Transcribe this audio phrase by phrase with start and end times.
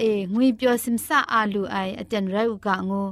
[0.00, 3.02] เองวยเปียวซิมซาอาลูไออาจารย์ไรอุกะงู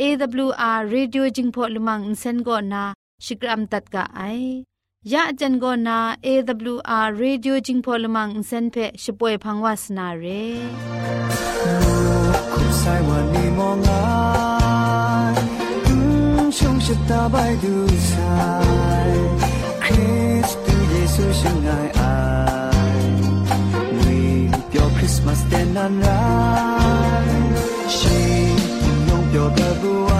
[0.00, 2.84] AWR Radio จิงพอลมังอินเซนโกนา
[3.24, 4.20] ชิกรัมตัดกะไอ
[5.12, 10.24] ยะอาจารย์โกนา AWR Radio จิงพอลมังอินเซนเพช่วยพังวาสนาเร
[12.52, 13.90] คุณใส่วันนี้มองไง
[16.58, 17.74] ชงชะตาไปดู
[18.08, 18.34] สา
[19.08, 19.10] ย
[19.84, 20.12] คริ
[20.48, 21.68] สต์เยซูช่างไง
[22.02, 22.25] Christmas
[25.49, 25.99] 点燃。
[25.99, 27.23] 了
[27.87, 28.09] 心
[29.07, 30.16] 中永久的不安。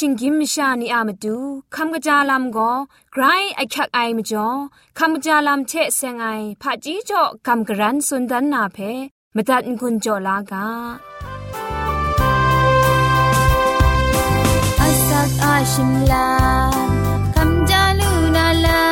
[0.00, 1.36] ชิงกิมชานีอามาดู
[1.74, 2.72] คำกระจาลำก็
[3.12, 3.22] ไกร
[3.56, 4.48] ไอคักไอมาจ่อ
[4.98, 6.26] คำกระจาลำเชะเซงไอ
[6.62, 8.78] ผาจีจ่อคำกระรันสุนดันนาเพ
[9.34, 10.66] มตัดกุญจ่อลากา
[14.80, 16.28] อาสักอาชิมลา
[17.34, 18.84] คำจาลูนาลา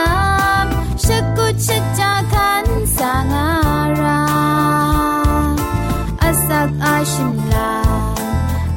[0.64, 0.66] ม
[1.04, 3.48] ชักกุชักจาคันสางา
[4.00, 4.20] รา
[6.22, 7.72] อาสักอาชิมลา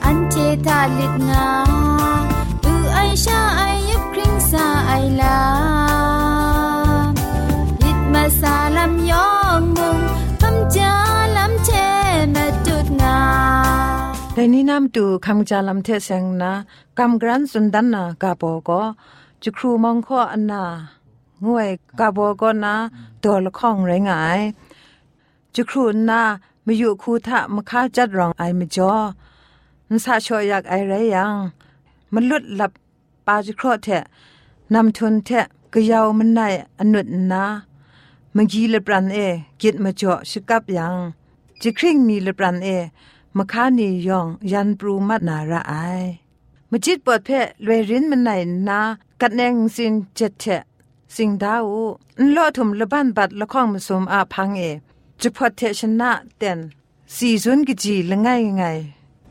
[0.03, 0.35] อันเท
[0.65, 1.88] ทาลิดงา
[3.25, 5.37] ชาไอยับคริงซาไอลา
[7.81, 9.99] ยิดมาซาลำยองมุง
[10.41, 10.77] คำจ
[11.37, 11.69] ลำเท
[12.35, 13.17] มาตุดนา
[14.33, 16.51] แต่นี้นำตูคำจาลำเทเซงนา
[16.97, 18.81] กำกรันสุนดันนากาโปก็
[19.43, 20.63] จุครูมองข้ออันนา
[21.45, 21.69] งวย
[21.99, 22.73] กาโบก็นา
[23.23, 24.39] ตัวละข้องไรงาย
[25.55, 26.21] จุครูนา
[26.65, 28.93] มาอยู่คูทะมาค้าจัดรองไอมจ่อ
[29.89, 31.35] นสาชออยากไอไรยัง
[32.13, 32.71] มันลุดหลับ
[33.31, 33.87] ปาจิครอเท
[34.73, 35.29] นำทุนเท
[35.73, 36.39] กยาวมันใน
[36.79, 37.43] อนุดนา
[38.35, 39.17] มังกีเลปรันเอ
[39.61, 40.95] กิดมาจ่อชกับยัง
[41.61, 42.67] จิคริงมีเลปรันเอ
[43.37, 45.73] มคานียองยันปรูมัดนาระไอ
[46.71, 47.29] มจิตปอดเพ
[47.67, 48.29] ลวยรินมันใน
[48.67, 48.79] นา
[49.21, 50.43] กัดแนงสินเจ็ดเท
[51.15, 51.63] สิงดาว
[52.35, 54.61] ลอทุมละบ้านบัดละข้องมสมอาพังเอ
[55.21, 56.59] จุพอเทชนะเต็น
[57.15, 58.27] สีซุนกิจีละไง
[58.57, 58.63] ไง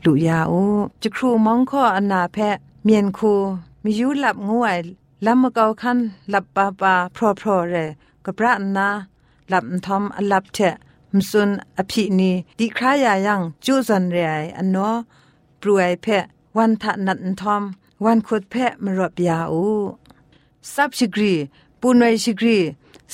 [0.03, 0.61] ลุยาอู
[1.01, 3.33] จะครูมองข้ออนาแพะเมียนคู
[3.83, 4.79] มียูหลับงวย
[5.25, 5.99] ลำมะเกาคัน
[6.29, 7.75] หลับปาปาพรอพรอเร
[8.25, 8.87] กะพระนา
[9.49, 10.57] หลับทอมอลับเถ
[11.15, 14.77] มสุนอภินีดิครายายังจูซันเรไออันโน
[15.61, 16.25] ปรวยเพะ
[16.57, 17.63] วันทะนันทอม
[18.03, 19.65] วันขุดเพะมรบยาอู
[20.73, 21.33] ซับชิกรี
[21.81, 22.57] ปูนไวชิกรี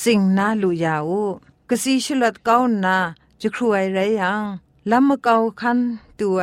[0.02, 1.22] สิงนาลุยาอู
[1.68, 2.96] กสีชลดเก้านา
[3.40, 4.42] จะครวยไรยัง
[4.90, 5.78] ลำมะเกาคัน
[6.18, 6.42] ตัว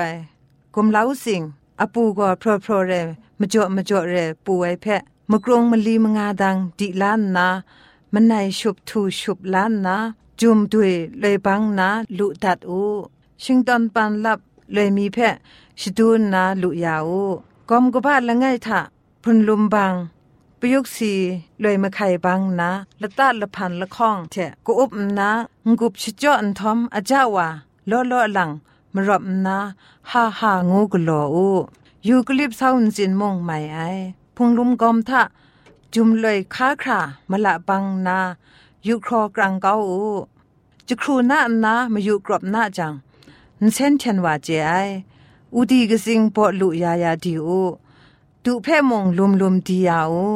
[0.74, 1.44] กุมเล้าสิง
[1.82, 2.92] อปูก็พรอพรอเร
[3.40, 4.16] มจ่อมจ่อเร
[4.46, 7.48] ปูไอเพะมกรงมลีมงาดังดิล้านนา
[8.14, 9.96] มันในชุบทูชุบล้านนา
[10.40, 12.84] จุมดุยเลยบังนาลุดัดอู
[13.44, 14.40] ชิงตอนปันลับ
[14.74, 15.36] เลยมีเพะ
[15.80, 17.24] ชดูนนาลุยาอู
[17.70, 18.80] กอมกบาละไงทะ
[19.24, 19.94] พุนลุมบัง
[20.60, 21.14] ปยุกสี
[21.60, 22.72] เลยมาไข่บังนะ
[23.02, 25.30] ละตาละพันละข้องเถะกูอุบนะ
[25.68, 27.48] งกุบชิจ่ออันทอมอาจ้าวา
[27.90, 28.50] ล้อล้อหลัง
[28.94, 29.58] มรบนะ
[30.10, 31.48] ฮ่าฮ่างูกลออู
[32.08, 33.78] ยูกลิบเศร้าจินมงไม่ไอ
[34.36, 35.22] พุงลุมกอมทะ
[35.94, 37.00] จุมเลยค้าครา
[37.30, 38.20] มละบังนา
[38.88, 40.04] ยุครอกรังเกาอู
[40.88, 42.94] จะครูนานามาอยู่กรอบหน้าจัง
[43.62, 44.72] นเส้นเชนว่าเจไอ
[45.56, 47.62] อุดีกสิงปอลุยายาดีอู
[48.44, 50.28] ดูเพ่มงลุมลุมดียาอู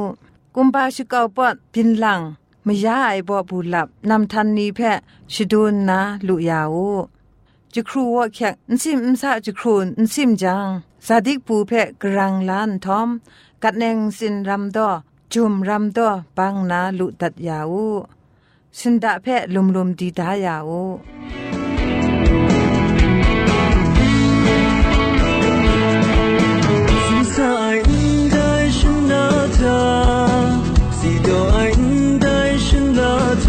[0.55, 2.21] กุมปาชิกาปอดพินหลัง
[2.65, 4.91] มยาไอบ่บูหลับนำทันนี้แพ่
[5.33, 6.87] ชิดูนนาลุยาอู
[7.76, 10.66] จะครูว่าแขกนซิมนซาจะครูนซิมจัง
[11.06, 13.08] สาดิกปูแพ่กรังลานทอม
[13.62, 14.90] กัดแนงสินรำดอ
[15.32, 17.88] จุมรำดอปังนาลุตัดยาอู
[18.78, 20.82] สินดาแพ่ลุมลุมดีดายาอู
[27.34, 28.36] 心爱应该
[28.68, 29.14] 是那
[29.56, 29.60] 他，
[30.98, 32.26] 西多爱应该
[32.58, 33.00] 是那
[33.44, 33.48] 他，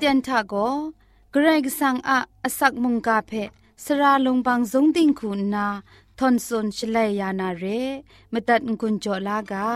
[0.00, 0.54] เจนทาโก
[1.32, 3.32] เกรกสังอาอสักมุงกาเพ
[3.84, 5.66] สระลงบางสงติงคุณนา
[6.18, 7.64] ทอนซนชเลยยานาเร
[8.32, 9.68] มตัดกุญจลากา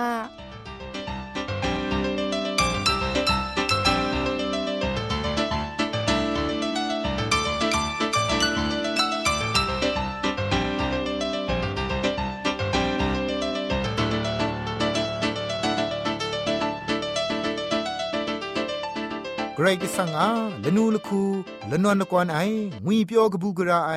[19.64, 20.30] รกสังอา
[20.64, 21.22] ละนูละคู
[21.70, 22.38] ละนวนกวนไอ
[22.84, 23.92] งุยเปียวกบูกระไอ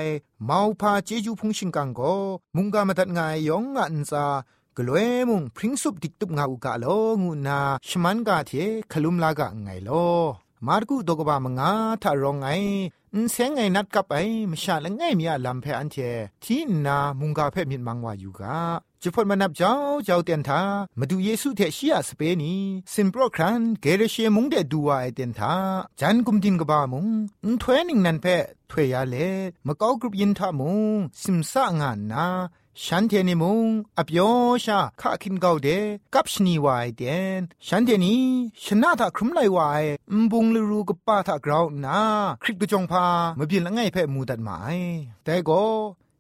[0.50, 2.02] มาวพาเจจูพงชิงกังโก
[2.56, 4.26] มุงกามาตัดงายยองอันซา
[4.78, 6.86] กลวยมุงพริ้งสุบดิกตุบงาอุกะโล
[7.22, 8.52] งูนาชมันกาเท
[8.92, 9.90] คลุมลากะไงโล
[10.68, 11.72] มาร์กูดกบามงา
[12.04, 12.48] ทารองไง
[13.16, 14.16] นเซงไงนัดกับไอ
[14.52, 15.98] มชาละไงมีอลัมเพอันเท
[16.44, 18.58] ที่นามุงกาเพมินมังวาอยู่กา
[19.08, 19.74] จุพดมานับเจ้า
[20.06, 20.62] เจ้าเตียนทา
[21.00, 22.54] มาดูเยซูเทชียสเปนี
[22.94, 25.54] สิมโปรครันเกเรเชมุงเดดูวาไอเตียนทา
[26.00, 27.08] จันกุมดินกบามุง
[27.52, 28.26] นทเวนิงนันเพ
[28.70, 29.16] ถวยยาเล
[29.68, 32.28] มะกอกรุบยินทามุงสิมสะงานนา
[32.84, 33.66] ฉันเทนิมุง
[33.98, 34.30] อพยอ
[34.66, 35.68] ชาข้าคินเกาเด
[36.14, 37.02] กับชนีวายเด
[37.40, 38.16] นฉันเทนี
[38.64, 39.84] ชนะถ้าครุมไลวาย
[40.22, 42.00] มบุงลรูกับป้าถ้ากราวนา
[42.44, 43.06] คริกกจงพา
[43.38, 44.78] มาเพียนละไงเพ่มูดัดหมาย
[45.24, 45.62] แต่ก็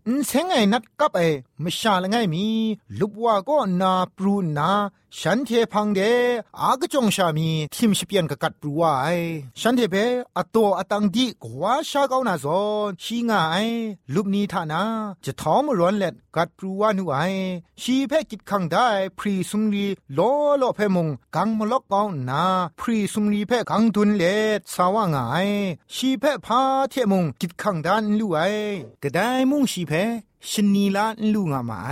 [0.07, 1.19] นเซงไงนัดกับไอ
[1.63, 2.43] มชาละไงมี
[2.99, 4.69] ลุบว่าก็นาปรูนา
[5.21, 6.01] ฉันเทพังเด
[6.61, 9.17] อากจงชามีทิมชิเปียนกกัดปรูวาย
[9.61, 9.95] ฉันเทเป
[10.37, 13.67] อตัวอตังดีกว่าชาเกานาซอนชีงาย
[14.13, 14.83] ลุบนี้ทานา
[15.25, 17.17] จะท้อมร้อนเล็ดกัดปรูวานูไอ
[17.81, 20.19] ชีเพกิดขังได้พรีสุมรีโล
[20.57, 22.43] โลเพมงกังมลกกองนา
[22.79, 25.47] พรีสุมรีเพกังทุนเล็ดสาวงาย
[25.95, 28.39] ชีเพพาเทมงกิดขังดานลู่ไอ
[29.03, 29.19] กระได
[29.49, 29.93] มุงชีเพ
[30.51, 31.91] ชนีลาลูงามาไอ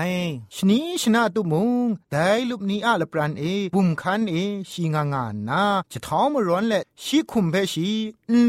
[0.55, 1.69] ชนีชนะตุมุง
[2.11, 2.15] ได
[2.49, 3.43] ลุบนีอาลปรันเอ
[3.73, 4.33] บุมคันเอ
[4.69, 7.89] ชีงางานาจะท้องมร้อนและชีคุมเพชี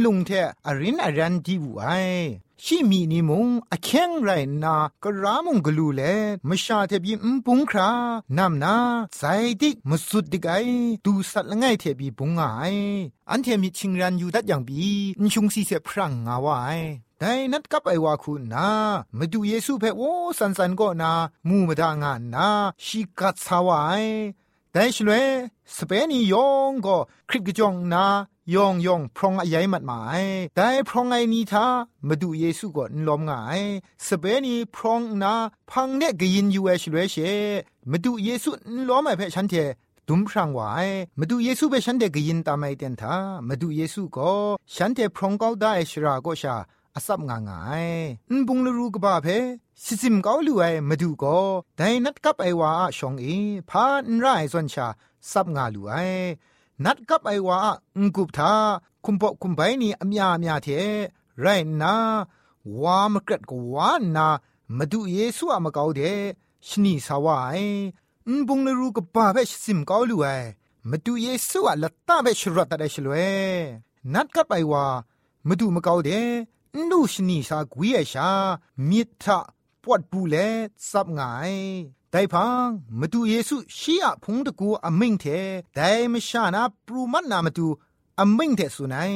[0.04, 0.30] ลุงเท
[0.66, 1.86] อรินอรันดีบุไอ
[2.64, 4.30] ชีมีนิมงอเข่งไร
[4.64, 6.02] นากรามงกลูเล
[6.48, 7.90] มชาเทบีมปุงครา
[8.36, 8.76] นำนา
[9.16, 9.22] ใจ
[9.60, 10.52] ดิกมสุดดิกไอ
[11.04, 12.44] ดูสัตละไงเทบีปุงไอ
[13.30, 14.88] อันเทมิชิงรันอยู่ดัดอย่างบี
[15.22, 16.68] นชุงซีเสพรังงาวไอ
[17.24, 18.68] แต่นัดกับไอวาคุณนา
[19.18, 20.02] มาดูเยซูเพ่โอ
[20.38, 21.12] สันสันก็นา
[21.48, 22.48] มูมาดางานนา
[22.84, 24.04] ชิกัดสาวาย
[24.72, 25.26] แต่ชลวย
[25.76, 26.96] สเปนียองก็
[27.28, 28.06] คริกจองนา
[28.54, 30.22] ยองยองพรองอายมัดหมาย
[30.54, 31.66] แต่พรองไอนี้ท่า
[32.08, 33.60] มาดูเยซูก็นลอมงาย
[34.06, 35.34] สเปนีพรองนา
[35.70, 37.16] พังเนกยินยูเอชลวยเช
[37.90, 39.54] มาดูเยซูนล้อมไอเพ่ฉันเท
[40.08, 40.88] ดุมพรางวาย
[41.18, 43.14] มาดูเยซูเปฉันเดกยินตามไอเตนทา
[43.48, 44.32] มาดูเยซูก็
[44.74, 46.56] ฉันเทพรองเก้าได้ชราก็ชา
[46.96, 47.86] อาศับงางาย
[48.30, 49.26] นบุงลรูกบ้าเพ
[49.84, 51.38] สิซิมเกาลูไอมาดูก็
[51.76, 53.26] แต่นัดกับไอวาชองเอ
[53.70, 54.86] พานไรส่วนชา
[55.30, 55.92] ซับงาลูไอ
[56.84, 57.58] นัดกับไอวา
[58.00, 58.52] งกุบทา
[59.04, 60.68] คุมปอคุมไปนี่อเมียเมียเท
[61.40, 61.46] ไร
[61.82, 61.94] นา
[62.82, 64.28] วามกรดกวานา
[64.78, 66.00] มาดูเยซูอะมะเกาเด
[66.66, 67.60] ชนีสาวาย
[68.28, 70.26] นบุงลรูกบ้าเพสิซิมเกาลูไอ
[70.90, 73.14] มาดูเยซูอะละตาเบชรัตได้ชลเว
[74.14, 74.84] นัดกับไอวา
[75.48, 76.10] มาดูมะเกาเด
[76.90, 78.30] นูชนีสากวีเอชา
[78.88, 79.38] มิทะ
[79.82, 80.36] ปวดปูเล
[80.90, 81.54] ซับงาย
[82.10, 85.24] แต่พังมาดูเยซูชียพงตะกูอมิงเท
[85.74, 87.68] แต่ไม่ชานาปรูมันนามาดู
[88.20, 89.14] อมิงเทสุนัย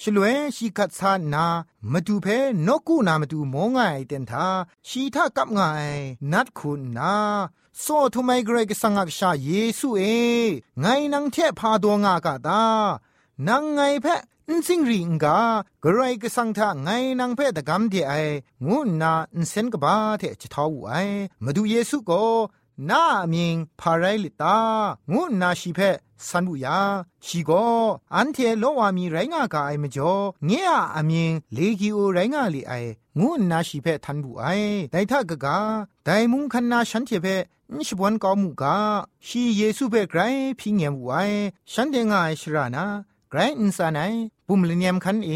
[0.00, 0.24] ชลเว
[0.56, 1.46] ชีกัดซานา
[1.92, 2.26] มาดูเพ
[2.66, 4.46] นกูนามาดูมองไงเต็นทา
[4.88, 5.60] ชีทากับไง
[6.32, 7.14] นัดคุณนา
[7.80, 10.02] โซทุไมเกรกสังกชาเยซูเอ
[10.80, 12.62] ไงนังเทพาดวงากาตา
[13.48, 14.06] นังไงเพ
[14.50, 15.38] นสิงริงกา
[15.82, 18.12] กระไรก็สังทาไงนางเพตกรรมที่ไอ
[18.66, 20.92] งูนาอินเซนกบ้าเทจะท้าวไอ
[21.44, 22.24] มาดูเยซูก็
[22.90, 24.56] นามิงพาไรลิตา
[25.12, 25.80] งูนาชีเพ
[26.28, 26.80] สันบุยา
[27.26, 27.50] ชีโก
[28.14, 30.14] อันเทโลวามีไรงากาไอมจ่อ
[30.46, 32.72] เงียอามิงเลกิโอไรงาลีไอ
[33.18, 34.44] งูนาชีเพทันบุไอ
[34.90, 35.58] ไดทากกา
[36.04, 37.26] ไดมุงคันนาฉันเทเพ
[37.74, 38.76] นิชบวนกอมุกา
[39.26, 40.20] ชีเยซูเพไกร
[40.60, 41.14] พิงเงบุไอ
[41.72, 42.84] ฉันเดงไอชรานา
[43.30, 44.12] ไกรอินสานาย
[44.46, 45.30] ปุมลเนียมคันเอ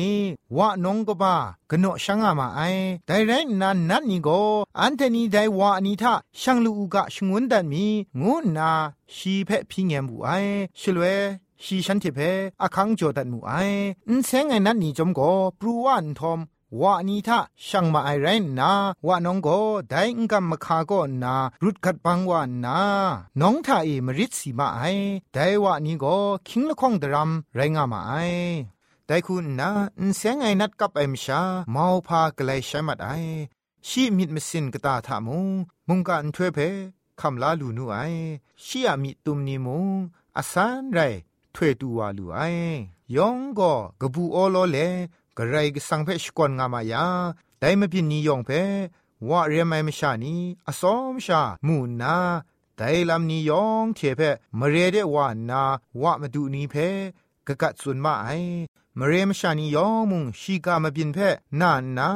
[0.57, 1.35] วะนงกบา
[1.71, 2.61] กโนช่างอามาไอ
[3.07, 4.29] ไดไรนันนัดนี่โก
[4.81, 7.85] อันเทนีได้วะนีทาช่างลูกะชงวนดันมี
[8.21, 8.71] งูนา
[9.15, 10.29] ชีเพพิงเงมูไอ
[10.81, 11.05] ชลเว
[11.63, 12.19] ชีฉันเทเพ
[12.63, 13.53] อคังโจดันมูไอ
[14.09, 15.21] อินเซงไงนัดนี่จอมโก
[15.59, 16.41] ปรูวันทอม
[16.81, 18.27] วานีทะช่างมาไอไร
[18.59, 18.71] นา
[19.07, 19.49] วะน้องโก
[19.91, 22.79] ได้งกัมมคาโกนารุดกัดปังวานา
[23.41, 24.83] น้องทาเอมริดสีมาไอ
[25.33, 26.05] ไดวะนี้โก
[26.49, 28.13] คิงละคงดรัมไรงามาไอ
[29.11, 31.41] แต่คุณนาอินเสียงไอนัดกับเอ็มชา
[31.73, 33.11] เมาพากลายใช้มัดไอ
[33.89, 35.49] ชีมิดมสินกตาทามุง
[35.89, 36.59] มุงกันถ้วยเพ
[37.21, 37.99] คำลาลูนูไอ
[38.65, 39.87] ชียมิตุมนีมุง
[40.37, 40.99] อาสานไร
[41.55, 42.41] ถ้วยตูวลูไอ
[43.17, 44.79] ยองก็กบูโอโลเล
[45.37, 47.05] กระไรกสังเพชกวนงามายา
[47.59, 48.51] แต่ไม่พินนิยองเพ
[49.29, 50.35] ว่าเรียมไม่มชานี
[50.69, 52.17] อสอมชามูนา
[52.77, 54.21] แต่ลำนี้ยองเทเพ
[54.59, 55.63] มเรเดว่านา
[56.03, 56.75] ว่ามาดูนี้เพ
[57.47, 58.31] กะกัดสุนมาไอ
[59.00, 61.18] มเรมชานียองมุงชีกามาบินเพ
[61.62, 62.10] นานนา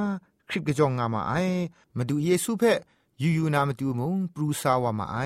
[0.49, 1.33] คริปกะจองงามาไอ
[1.97, 2.63] มาดูเยซูเพ
[3.21, 5.17] ยูยูนามาดูมุงปรูซาวามาไอ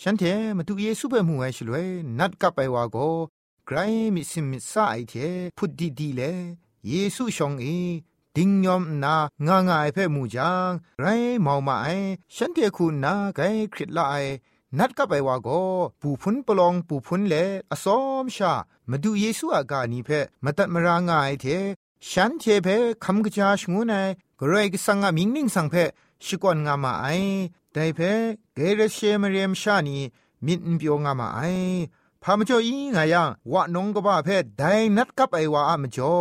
[0.00, 0.22] ฉันเท
[0.58, 1.88] มาดูเยซูเพมูไอชลวย
[2.18, 2.96] นัดกับไปว่าโก
[3.66, 3.76] ไกร
[4.14, 5.14] มิสิมิสาไอเท
[5.56, 6.22] พุดดีดีเล
[6.86, 7.66] เยซูชองเอ
[8.36, 9.14] ดิงยอมนา
[9.46, 11.04] งางายเพ่มูจางไร
[11.44, 11.88] มองมาไอ
[12.34, 13.40] ฉันเทคุณนาไก
[13.72, 14.14] คริตละไอ
[14.79, 15.61] นัดกับไปว่าก็
[16.01, 17.35] ปูพุนปลองปูพุนเล
[17.71, 18.53] อสอมชา
[18.89, 20.09] มาดูเยซูอากานีเพ
[20.43, 21.45] มาตัดมารางายเท
[22.09, 22.67] ฉันเทเพ
[23.03, 24.07] คำกระจาชงูนาย
[24.39, 25.75] กรกสังอามิงนิงสังเพ
[26.25, 27.07] ชิกวนงามาไอ
[27.71, 27.99] แต่เพ
[28.53, 29.97] เกเรเชมเรียมชานี
[30.45, 31.39] มินเปียวงามาไอ
[32.23, 34.63] พามจ่ออีงายังวะนงกบ้าเพได
[34.97, 36.13] นัดกับไอวาอามจ่อ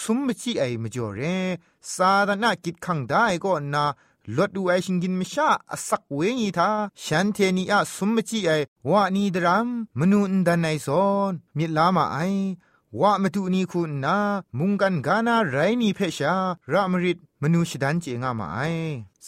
[0.00, 1.20] สุมมจิไอมจ่อเร
[1.94, 3.84] สาดนากิดขังได้ก็นา
[4.36, 6.70] ลดดูไอชิงกินมชาอสักเวงีทา
[7.04, 8.52] ฉันเทนีอะสมมจิไอ
[8.90, 12.18] วะนีดรามมนูนดันไอซอนมิลามาไอ
[13.00, 14.16] วะมตุนีคุณนา
[14.58, 16.34] มุงกันกานาไรนีเพชา
[16.72, 18.58] รามริดมนูชดันเจงามาไอ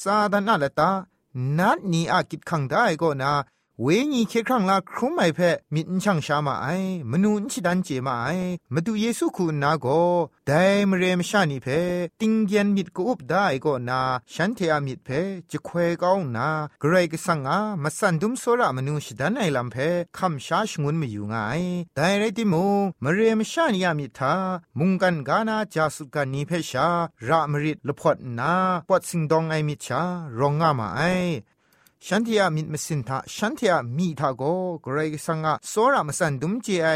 [0.00, 0.90] ซาดานาละตา
[1.58, 3.32] นัดนีอากิดขังได้ก็นา
[3.83, 5.40] เวญีเคครั้งลาครุมไม่เพ
[5.75, 6.66] มินช่างชามาไอ
[7.11, 8.28] มนูนชิดันเจมาไอ
[8.75, 9.87] มาดูเยซูคุณนาโก
[10.47, 10.52] ได
[10.90, 11.66] มเรมชานีเพ
[12.21, 14.00] ติงเยนมิดกูอุบได้ก็นา
[14.33, 15.09] ฉันเทอามิดเพ
[15.50, 16.49] จะควยก้าวนา
[16.83, 19.76] กรกสังอามาสันดุมโซระมนูชิดันไอลำเพ
[20.16, 21.35] คำชาชงุนไม่อยู่ไง
[21.97, 22.64] ไดไรติมู
[23.04, 24.35] มเรมชานีอามิทา
[24.78, 26.88] มุงกันกานาจาสุกันนีเพชา
[27.28, 28.52] ระมริดละพอดนา
[28.88, 30.02] ปอดสิงดองไอมิชา
[30.38, 31.02] รองงามาไอ
[32.08, 34.42] ฉันที่อามิดมสินทาฉันที่อามีทาโก
[34.84, 36.88] กรกสังอาโซรามสันดุมเจไอ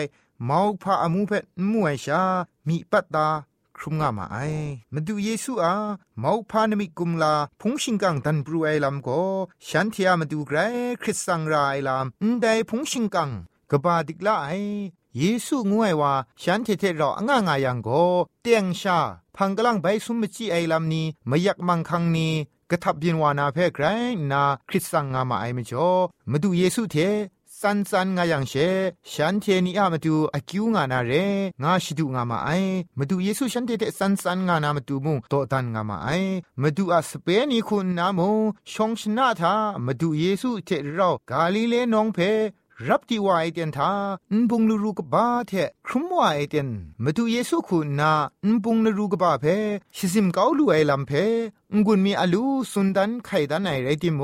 [0.49, 1.33] มาวพาอมูเพ
[1.71, 2.23] มวยชา
[2.69, 3.29] มีปัตตา
[3.77, 4.39] ครุมงามาไอ
[4.95, 5.75] มาดูเยซูอา
[6.23, 9.09] มาวพานมิกุมลาพุงชิงกังดันบรูไอลำโก
[9.69, 10.59] ฉันที่อามาดูไกร
[11.03, 13.31] คริสสังราไอลำนไดพุงชิงกัง
[13.71, 14.49] กบาดิกลาไอ
[15.19, 17.89] เยซูงวยว่าฉันเทเทรอง่างายังโก
[18.43, 18.99] เตียงชา
[19.37, 22.35] พังกลังใบสุมจีไอลำนี้มายักมังคังนี้
[22.71, 23.87] กระทับยินวานาเพ่ไกร
[24.31, 25.91] นาคริสสังงามาไอมจ่อ
[26.31, 26.97] มาดูเยซูเท
[27.61, 28.55] สันสันงายังเช
[29.13, 31.13] ฉันเทนีอามาดูอากิวงานาเร
[31.63, 32.51] งาชิดูงามาไอ
[32.99, 36.09] มาดูเยซูฉันเทเตสันสันงานามาดูมุงโตตันงามาไอ
[36.63, 38.21] มาดูอาสเปนีคุณนาโม
[38.73, 39.55] ชงชนาทา
[39.87, 42.19] มาดูเยซูเทเรากาลิเลนองเพ
[42.89, 43.91] รับที่ว่าไอเดียนทา
[44.31, 45.53] อุนบุงลูรูกบ้าเท
[45.87, 46.69] ครุมว่าไอเดียน
[47.05, 48.13] มาดูเยซูคุณนา
[48.45, 49.45] อุนบุงลูรูกบ้าเพ
[49.97, 51.13] ชิซิมเกาลูไอลำเพ
[51.85, 54.21] งุนมีอลูสุนดันไข่ดันไอไรติโม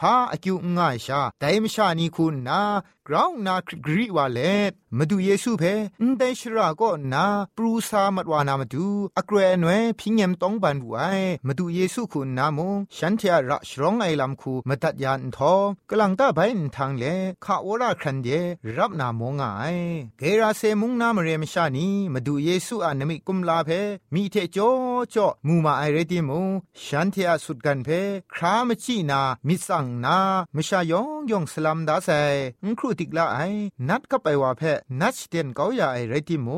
[0.00, 2.60] พาอกิวง่ายชาแต่มชานีคุณนา
[3.08, 5.64] กราวนาคกรีวาเลตมาดูเยซูเพ
[6.02, 7.26] นเดชราก็นา
[7.56, 8.86] ปรูซามัดวานามาดู
[9.18, 11.02] อเกเรนเวพิญยมต้องบันบุไอ
[11.46, 12.58] มาดูเยซูคุณนาโม
[12.96, 15.54] ฉันเทียระชรองไอลำคูมาตัดยานทอ
[15.90, 17.04] กลังตาไปนทางเล
[17.44, 18.28] ข้าโอราครันเด
[18.76, 19.64] รับนามงไอ
[20.18, 23.70] เกราเซมุงนามเรมชานีมาดูเยซูอานมิกุมลาเพ
[24.14, 24.58] มีเทโจ
[25.10, 26.30] โจมูมาไอเรติโม
[26.86, 27.88] ฉันเทียสุดกันเพ
[28.34, 30.18] ครามจีนามิสังนา
[30.56, 32.10] มชายองยองสลัมดาไซ
[32.78, 33.38] ครูติกลาไอ
[33.88, 34.62] นัดกับไปว่าเพ
[35.00, 36.48] นัดเตียนเกาอย่าไอไรติโม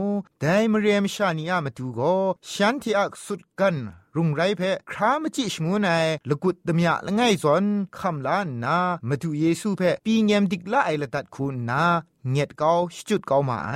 [0.41, 2.15] แต่มเรียมชานีอามาดูก็
[2.51, 3.77] ฉันที่อักสุดกัน
[4.17, 7.65] รุงไรเพครามจิชงูนายลกุดตมยะละไงสอน
[7.99, 11.83] คำลานนามาดูเยซูเพปีเงมดิกละไอละตัดคุณนา
[12.30, 12.72] เงียดเกา
[13.08, 13.74] จุดเกามาไอ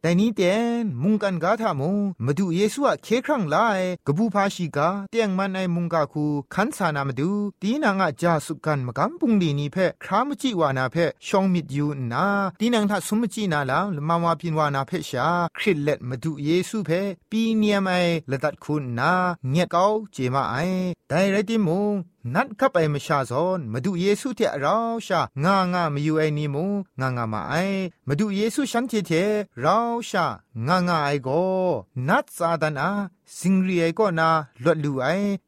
[0.00, 1.90] แต่นี้เตียนมุงกันกาทามุ
[2.24, 3.56] มาดูเยซูอะเคครั้งไล
[4.06, 7.30] กบูพาชิกาเตียงมันไอมุงกาคูขันสานามาดู
[7.62, 12.26] ตีนางอะจาสุกันมกัมปุงดีนี้เพครามจิวานาเพชองมิดยูนา
[12.60, 16.90] ตีนางทัสุมจินาลาลมามาพินวานาเพชาคริตเล็ดมาดูเยซูเพ
[17.30, 17.92] ปีเนียมไอ
[18.30, 19.12] ละตัดคุณนา
[19.50, 20.56] เงียดเกาเจมาไอ
[21.08, 21.92] แต่ไรติมุง
[22.35, 26.65] นัดขับไปมชาซอนมาดูเยซูเทเราชางางามาอยู่ไอนี่มู
[26.99, 27.53] งางามาไอ
[28.07, 29.11] มาดูเยซูฉันเทเท
[29.61, 29.77] เรา
[30.09, 30.25] ชา
[30.67, 31.29] งางาไอโก
[32.07, 32.89] นัดซาดานา
[33.39, 34.29] สิงรีไอก็นา
[34.65, 35.05] ลดลูไอ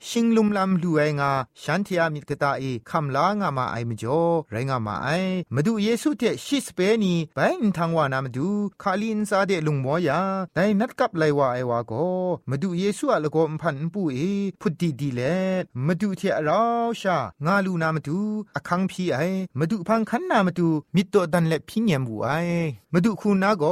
[0.07, 5.09] ชิงลุมลำลูไองาฉันเทียมิตตาเอคำลางามาไอมจ่อไรงามาไอ
[5.53, 8.47] มาดูเยซูเทชิสเปนีไปอินทางวานามาดู
[8.81, 10.19] คาลินซาเดลุงมอยา
[10.53, 11.93] แต่นัดกับไลวาไอวาโก
[12.49, 14.17] มาดูเยซูอะละโกมพันปูเอ
[14.61, 15.21] พุดดีดีเล
[15.87, 16.61] มาดูเทเรา
[17.01, 18.19] ชางาลูนามาดู
[18.55, 19.17] อคังพีไอ
[19.59, 22.29] มาดูพังคันนามาดูมิตโตดันเล็พิญญมบูไอ
[22.93, 23.63] มาดูคูนาโก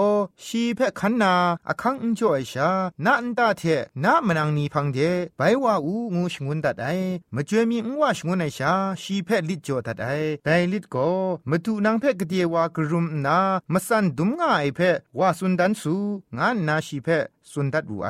[0.45, 1.33] ชีเพคันนา
[1.69, 2.69] อคังอินจ่อไอชา
[3.05, 3.63] นาอันตาเท
[4.05, 4.99] นะมนังนีพังเจ
[5.37, 6.87] ไปว่าอูงูชงุนตัดไอ
[7.35, 10.07] มาจวยมีงวชงุนไอชาชีเพลิดจ่อตัดไอ
[10.45, 11.09] ไดลิดก็
[11.49, 13.39] มาดูนางเพกเดียว่ากรุมนา
[13.73, 14.79] มาสันดุมง่ายเพ
[15.19, 15.95] ว่าสุนดันสู
[16.37, 17.07] งานนาชีเพ
[17.51, 18.09] สุนดัดบูไอ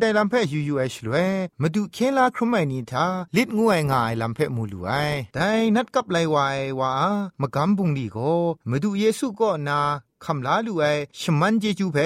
[0.00, 4.90] แต่ลำเพยูยูไอชลวยมาดูเคลาครุมไอนีทาลิดงวยง่ายลำเพมูลูไอ
[5.34, 6.92] แต่นัดกับไลวายว่า
[7.40, 8.32] มากำบุงดีก็
[8.70, 9.80] มาดูเยซูก็นา
[10.24, 10.84] คำลาลูไอ
[11.20, 11.96] ชมันเจจูเพ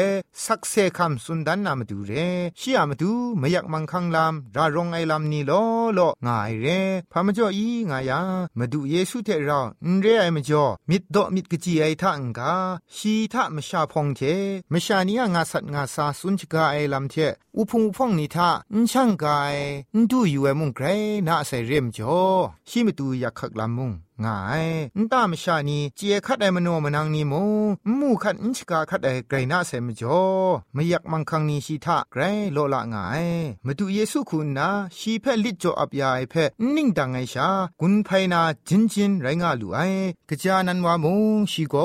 [0.45, 2.13] สักเซคำสุนดันนามดูเร
[2.61, 5.63] ชียมาดูไม่อยากมังคังลำรารองไอลำนี่ลอ
[5.99, 6.67] ลอง่ายเร
[7.13, 8.21] พามจ่ออีง่ายา
[8.59, 12.53] มาดูเยซูเทเรานเรไอมจ่อมิดดอมิดกจีไอทังกา
[12.97, 14.21] ชีทะมชาพงเท
[14.73, 17.15] มชานียงาสัตงาซาสุนชกาไอลำเท
[17.57, 19.57] อุพงอุพงนิทาอินช่างกาย
[19.95, 20.87] อินดูอยู่เอมุงไกร
[21.27, 22.19] น่าใส่เรียมจ่อ
[22.69, 23.93] ชีมตูอยากขักลำมุง
[24.25, 24.65] ง่าย
[24.99, 27.35] นตามชานีเจียคัดไอมโนมนังนีโม
[27.99, 30.21] มูคัดอินชกาคัดไอไกรนาเสมจอ
[30.75, 33.27] ไม่อยากมังคังนีชีทะไกรโลละง่าย
[33.67, 36.35] มาดูเยซูคุณนาชีเพลิดจออับยาไอเพ
[36.77, 37.49] นิ่งดังไอชา
[37.81, 39.79] กุนไพนาจินจินไรงาลูไอ
[40.29, 41.77] กะจานันวามุงชีโก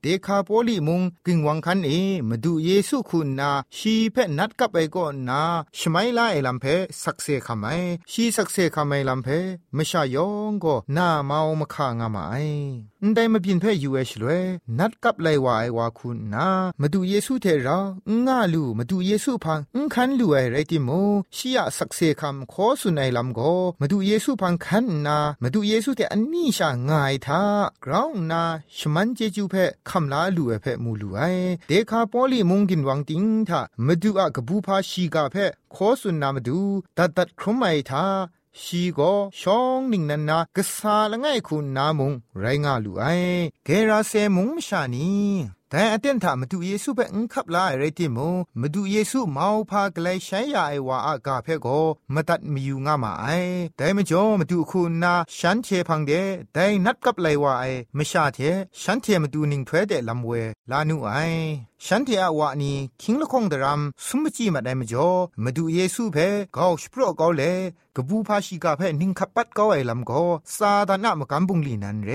[0.00, 1.90] เดคาโปลิมุงกิงวังคันเอ
[2.28, 5.42] มาดูเยซูคุณนาชีเพนัดกับไอก็นา
[5.78, 6.64] ชไมลาไอลัมเพ
[7.02, 7.64] สักเซคำไม
[8.10, 9.28] ชีสักเซคำไมลัมเพ
[9.76, 12.34] มชายองก็นาเมามคางามาไอ
[13.14, 14.42] ได้มาบินเพยูเอชเลย
[14.78, 16.46] นัดกับไลวาไอวาคุณนา
[16.80, 17.78] มาดูเยซูเทรา
[18.26, 20.90] ง่าลูมาดูเยซูพังอุคันลูไอไรติโม
[21.36, 23.40] ชียสักเซคำขอสุนัยลัมโก
[23.80, 27.42] มาดูเยซูพังคันนามาดูเยซูเทอันนี้ชาง่ายทา
[27.84, 28.42] กราวนา
[28.76, 31.20] ชมันเจจูเพ่คำลาลูไอเพ่มูลูไอ
[31.68, 36.58] เดคาปอลีมงกินวังติงทามาดูอะกบูพาชีกาเพ่ขอสุนนามาดู
[36.96, 38.04] ดัดดัดครุมไอทา
[38.62, 43.04] ชีก็ช่องนิ่งนันนากษาละไงคุณนามุง ไรงาลูไอ
[43.64, 45.08] เกราเซมุงมชานี
[45.72, 48.18] แต่อเต็นถามาดูเยซูเปอังคับลาไรติโม
[48.60, 51.66] มาดูเยซูมาพากลายใช้ยาไอวาอากาเพโก
[52.14, 53.26] มาตัดมีอยู่งามาไอ
[53.76, 56.12] แต่ไม่จอมาดูคุณนาฉันเทพังเด
[56.52, 58.38] แต่นัดกับไลวาไอไม่ชาเท
[58.82, 60.30] ฉันเทมาดูนิ่งเพเดลำเว
[60.70, 61.12] ลานูไอ
[61.86, 65.08] ฉันเทอวานีคิงละคงดรามสมจีมาได้มจอ
[65.44, 66.18] มาดูเยซูเพ
[66.56, 67.42] กาวสปรกาวเล
[67.96, 70.22] กบูพาชิกาเพนิงขับปัดกาวไอลำก็
[70.56, 72.10] ซาดานะมกันบุงลีนันเร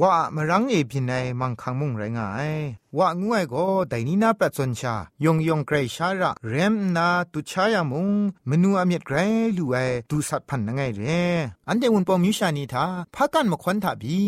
[0.00, 2.52] ว่ามารังเอพินัยมังคังมุงไรงาย
[2.96, 8.08] ว่างวยก็ไดนีนาปัดสนชายงยงเกรชาระเรมนาตุชายามุง
[8.48, 9.16] มนูอเมียดเกร
[9.56, 9.76] ลูไอ
[10.10, 11.02] ดูสัตพันนังไงเร
[11.68, 14.22] อันเดอุนปอมิวชานีทาพักกันมควันทาบี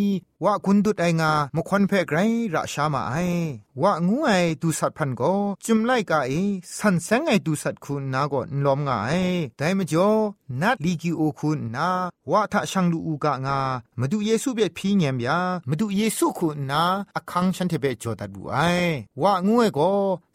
[0.44, 2.18] ว่าคุณดุดไองามควันเพไกร
[2.54, 3.14] ระชามาไอ
[3.82, 4.30] ว่างูไอ
[4.62, 6.32] ดูสัตพันก็จุมไลกาไอ
[6.78, 9.12] สันแสงไอดูสัตคุณนาก็นลอมงาไอ
[9.56, 10.10] แต่มจ่อ
[10.60, 11.88] นัดลีกิโอคุณนา
[12.30, 13.58] ว่าถ้าช่างลูอูกะงา
[14.00, 16.82] มาดูเยซูเบียพีเงียมยามาดูเยซูคุณนา
[17.16, 18.56] อคังฉันเทเบจอดัดบูไอ
[19.22, 19.92] ว่างูไอก็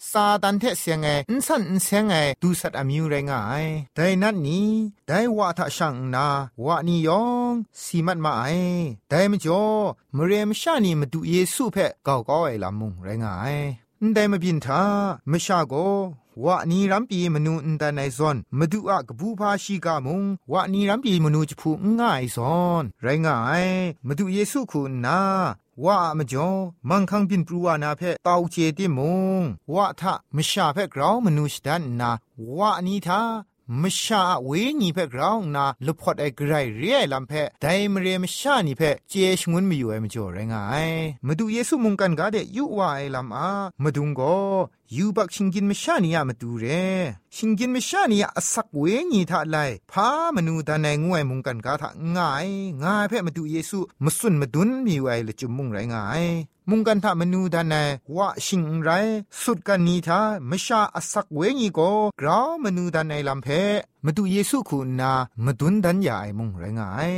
[0.10, 3.54] ซาดันเทเสียงไออินสันอินเสียงไอดูสัตอมิวไรงาไอ
[3.96, 4.68] แต่นัดนี้
[5.08, 6.28] ได้ว่าถ้าช่างนา
[6.66, 8.44] ว่านี่ยองสีมัดมาไอ
[9.10, 13.56] แต่มจ่อมเรียมชานีมาดูเยซูเพะก่าก้อยลามุงไรงาย
[14.14, 14.82] ได้มาบินทา
[15.32, 15.74] มชาโก
[16.46, 23.66] วะนีรัมปีมนูอินตาไนซอนมาดูอะกบูพาชีกามุงวะนีรัมปีมนูจพูง่ายซอน ไรงาย
[24.08, 25.20] มาดูเยซูคุณนา
[25.86, 26.50] ว่ามจอ
[26.90, 29.00] มังคังบินปรูวานาเพตาวเจติม
[29.42, 32.12] งว่าทะมชาเพกราวมนูสตันนา
[32.58, 33.22] ว่านี้ทา
[33.82, 34.52] มชาเว
[34.82, 40.88] นีเพกราวนาลุพอดไอกรายเรียลัมเพไดมเรมชานีเพเจชงุนมีอยู่ไอมจ่อไรงาย
[41.26, 43.50] มาดูเยซูมุงกันกาเดยุวาไอลำอา
[43.84, 44.36] มาดุงก็
[44.94, 46.66] ยูบักชิงกินมชานียามาดูเร
[47.36, 49.58] ชิงกินมชานียาสักเวนีทาไล
[49.92, 52.48] พามนูดานายงวยมุงกันกาทาง่าย
[52.84, 56.26] ง่ายเพ่มาดูเยซูมสุนมาดุนมีไว้ละจุมมุงไรง่าย
[56.70, 58.90] มุงกันทามนูดานายว่าชิงไร
[59.42, 60.20] สุดกันนีทา
[60.50, 61.80] มชาอสักเวงีโก
[62.20, 63.48] กราวมนูดานายลำเพ
[64.06, 65.14] มาดูเยซูคุณนา
[65.46, 67.14] มาดุนดันยาไอมุงไรงาย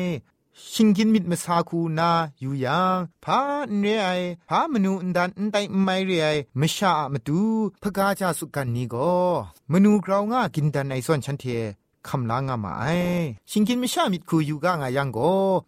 [0.74, 3.40] ชิงกินมิดมาซาคูนาอยู่ยังพา
[3.80, 4.08] เนไอ
[4.50, 6.28] พามนูอันดันอันไตไม่เรไอ
[6.60, 7.42] มชามาดู
[7.84, 9.14] พกาจาสุกันนี้ก็
[9.72, 11.46] มนูกราวง่ากินดันไอส่วนฉันเท
[12.08, 12.86] คำลางามาไอ
[13.52, 15.20] ชิงกินไม่ชามิดคูอยู่ก้างายังโก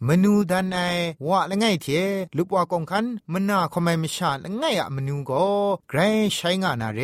[0.07, 0.79] มนูดันไอ
[1.27, 1.87] ว่าละไงเท
[2.37, 5.31] ลุกว่ากองคันมันาคอมไม่ชาละไงอะมนูโก
[5.89, 5.99] ไกร
[6.35, 7.01] ใช้งานาเร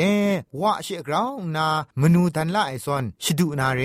[0.62, 1.68] ว่าเชกราวนา
[2.02, 3.82] มนูดันละไอซอนชิดูนาเร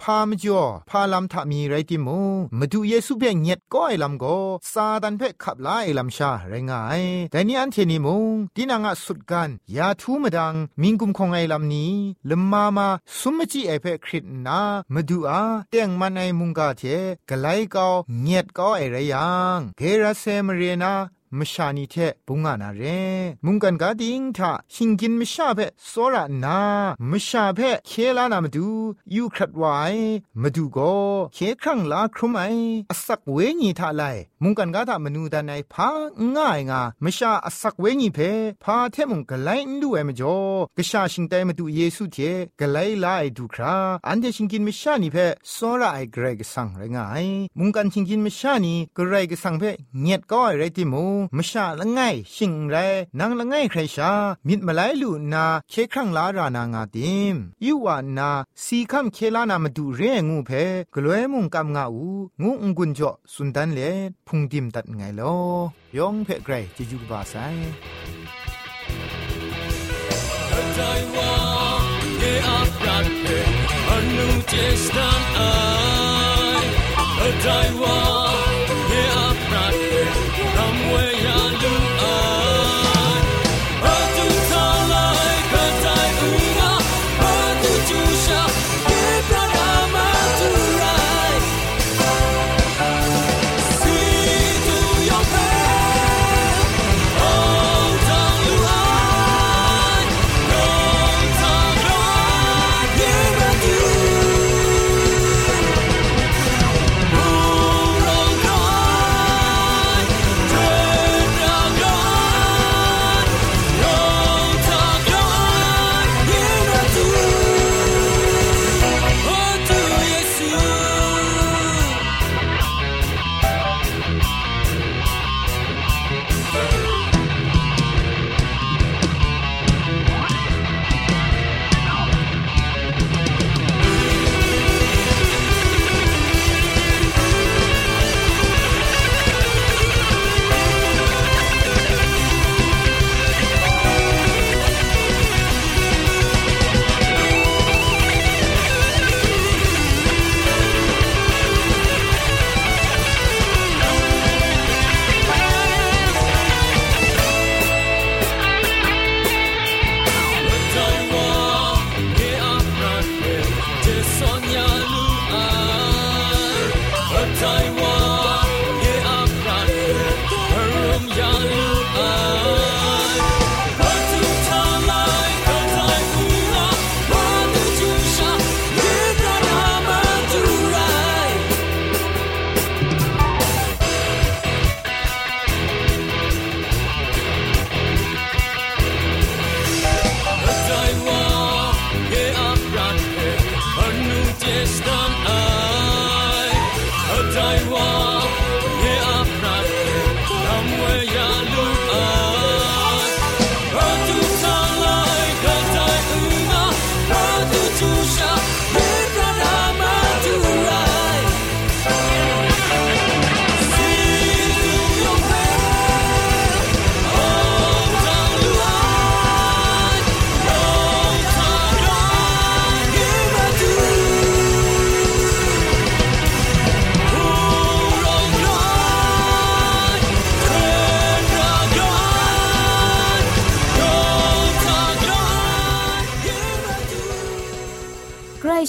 [0.00, 2.20] พามจ่อพาลำทามีไรติมู
[2.58, 4.36] มาดูเยซูเปียงเงียดก็ไอลำก็
[4.72, 11.92] ซาดันเพขับไลาไอลำชาไรงายแต่นี่อันเทนิมุงดินางะสุดกันยาทูมดังมิงกุมคงไอลำนี้
[12.30, 14.60] ลมมามาสุมจีไอเพคริตนา
[14.94, 16.82] มาดูอาเตียงมันไอมุงกาเท
[17.28, 17.86] กไลกา
[18.22, 20.94] เงียดก็ไอไรยังเกราเซมเรนา
[21.38, 21.94] มชานีเท
[22.26, 22.82] ปุงานาเร
[23.44, 25.60] มุงกันกาดิงทาชิงกินมชาเพ
[25.90, 26.60] สอระนา
[27.10, 28.68] มชาเพเคลานามาดู
[29.14, 29.64] ยูครัดไว
[30.42, 30.94] มาดูก็
[31.34, 32.42] เคครั้งลาครุมไอ
[32.90, 34.02] อสักเวญีทาไล
[34.42, 35.88] มุงกันกาทามนูดานายพา
[36.34, 38.18] ง่ายงามชาอสักเวญีเพ
[38.64, 40.38] พาเทมุงกไลนดูเอมจ่อ
[40.76, 42.16] กชาชิงไตมาดูเยซูเท
[42.60, 45.16] กไลลาไอดูคราอันเดชิงกินมชานีเพ
[45.54, 47.26] สอระไอเกรกสังไรงาย
[47.58, 49.62] มุงกันชิงกินมชานีเกรกสังเพ
[50.00, 52.00] เงียดก็ไรติมูมชาละไง
[52.34, 52.76] ชิงไร
[53.18, 54.12] นางละไงใครชา
[54.48, 58.30] มิดมาไลลูนาเคครั้งลารานา งาติมยูวานา
[58.64, 60.50] สีคำเคลานามาดูเรงูเพ
[60.94, 62.08] กลวยมุงกำงาอู
[62.42, 63.80] งูองกุนจ่อสุนดันเล
[64.26, 65.34] พุงดิมตัดไงลอ
[65.96, 67.34] ยองเพไกรจิจูบาไซ
[70.78, 71.30] Taiwa,
[72.22, 73.38] ye aprate,
[73.94, 76.64] anu jestan ai.
[77.44, 78.27] Taiwa, ye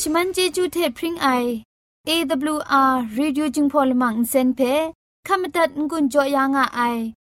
[0.02, 1.28] ชมันเจจูเทพริงไอ
[2.08, 4.60] AWR Reducing Polymer เซนเพ
[5.28, 6.82] ขมตัดงุนจอยางอไอ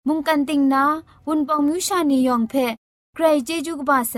[0.08, 0.84] มุงกันติงนา
[1.28, 2.54] วุนปองมิวชานียองเพ
[3.14, 4.16] ใครเจจูกบาไซ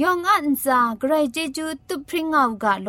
[0.00, 2.88] ยองอันซาใครเจจูตุพริงเอากาโล